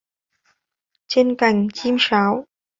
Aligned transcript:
Trên 1.07 1.35
cành, 1.37 1.67
chim 1.73 1.95
sáo 1.99 2.45